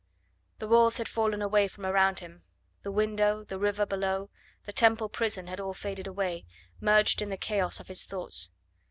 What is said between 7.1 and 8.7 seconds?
in the chaos of his thoughts.